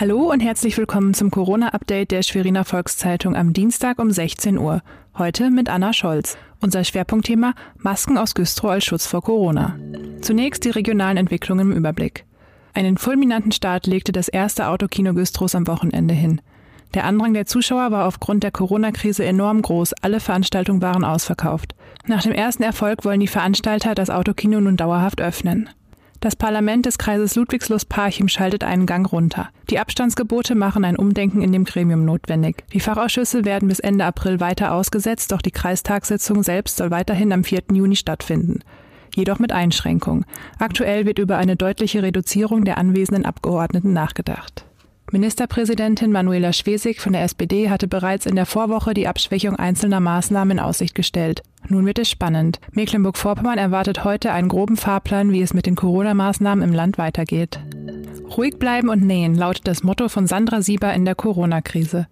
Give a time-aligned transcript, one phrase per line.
[0.00, 4.80] Hallo und herzlich willkommen zum Corona-Update der Schweriner Volkszeitung am Dienstag um 16 Uhr.
[5.16, 6.38] Heute mit Anna Scholz.
[6.60, 9.76] Unser Schwerpunktthema Masken aus Güstrow als Schutz vor Corona.
[10.20, 12.26] Zunächst die regionalen Entwicklungen im Überblick.
[12.74, 16.42] Einen fulminanten Start legte das erste Autokino Güstrows am Wochenende hin.
[16.94, 19.94] Der Andrang der Zuschauer war aufgrund der Corona-Krise enorm groß.
[19.94, 21.74] Alle Veranstaltungen waren ausverkauft.
[22.06, 25.68] Nach dem ersten Erfolg wollen die Veranstalter das Autokino nun dauerhaft öffnen.
[26.20, 29.50] Das Parlament des Kreises Ludwigslust-Parchim schaltet einen Gang runter.
[29.70, 32.64] Die Abstandsgebote machen ein Umdenken in dem Gremium notwendig.
[32.72, 37.44] Die Fachausschüsse werden bis Ende April weiter ausgesetzt, doch die Kreistagssitzung selbst soll weiterhin am
[37.44, 37.62] 4.
[37.72, 38.60] Juni stattfinden.
[39.14, 40.24] Jedoch mit Einschränkungen.
[40.58, 44.64] Aktuell wird über eine deutliche Reduzierung der anwesenden Abgeordneten nachgedacht.
[45.12, 50.58] Ministerpräsidentin Manuela Schwesig von der SPD hatte bereits in der Vorwoche die Abschwächung einzelner Maßnahmen
[50.58, 51.42] in Aussicht gestellt.
[51.68, 52.60] Nun wird es spannend.
[52.72, 57.60] Mecklenburg-Vorpommern erwartet heute einen groben Fahrplan, wie es mit den Corona-Maßnahmen im Land weitergeht.
[58.36, 62.06] Ruhig bleiben und nähen lautet das Motto von Sandra Sieber in der Corona-Krise.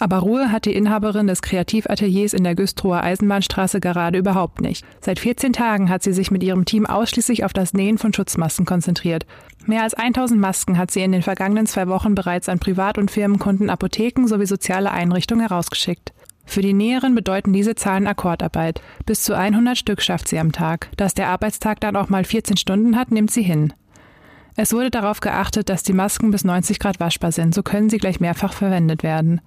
[0.00, 4.84] Aber Ruhe hat die Inhaberin des Kreativateliers in der Güstrower Eisenbahnstraße gerade überhaupt nicht.
[5.02, 8.64] Seit 14 Tagen hat sie sich mit ihrem Team ausschließlich auf das Nähen von Schutzmasken
[8.64, 9.26] konzentriert.
[9.66, 13.10] Mehr als 1000 Masken hat sie in den vergangenen zwei Wochen bereits an Privat- und
[13.10, 16.12] Firmenkunden, Apotheken sowie soziale Einrichtungen herausgeschickt.
[16.50, 18.82] Für die Näherin bedeuten diese Zahlen Akkordarbeit.
[19.06, 20.88] Bis zu 100 Stück schafft sie am Tag.
[20.96, 23.72] Dass der Arbeitstag dann auch mal 14 Stunden hat, nimmt sie hin.
[24.56, 27.98] Es wurde darauf geachtet, dass die Masken bis 90 Grad waschbar sind, so können sie
[27.98, 29.40] gleich mehrfach verwendet werden.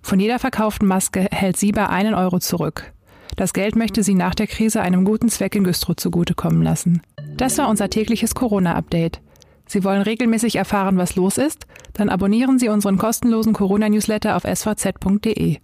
[0.00, 2.90] Von jeder verkauften Maske hält Sieber einen Euro zurück.
[3.36, 7.02] Das Geld möchte sie nach der Krise einem guten Zweck in Güstrow zugutekommen lassen.
[7.36, 9.20] Das war unser tägliches Corona-Update.
[9.66, 11.66] Sie wollen regelmäßig erfahren, was los ist?
[11.92, 15.58] Dann abonnieren Sie unseren kostenlosen Corona-Newsletter auf svz.de.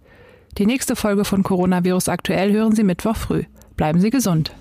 [0.59, 3.45] Die nächste Folge von Coronavirus aktuell hören Sie Mittwoch früh.
[3.75, 4.51] Bleiben Sie gesund.